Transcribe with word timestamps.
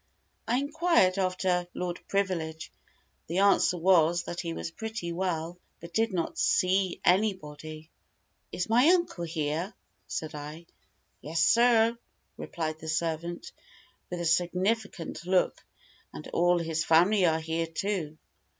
I 0.47 0.57
inquired 0.57 1.19
after 1.19 1.67
Lord 1.75 1.99
Privilege 2.07 2.71
the 3.27 3.37
answer 3.37 3.77
was, 3.77 4.23
that 4.23 4.39
he 4.41 4.51
was 4.51 4.71
pretty 4.71 5.11
well, 5.13 5.59
but 5.79 5.93
did 5.93 6.11
not 6.11 6.39
see 6.39 6.99
any 7.05 7.35
body. 7.35 7.91
"Is 8.51 8.67
my 8.67 8.87
uncle 8.87 9.25
here," 9.25 9.75
said 10.07 10.33
I. 10.33 10.65
"Yes, 11.21 11.45
sir," 11.45 11.99
replied 12.35 12.79
the 12.79 12.89
servant, 12.89 13.51
with 14.09 14.19
a 14.19 14.25
significant 14.25 15.23
look, 15.27 15.63
"and 16.11 16.27
all 16.29 16.57
his 16.57 16.83
family 16.83 17.27
are 17.27 17.39
here 17.39 17.67
too." 17.67 18.17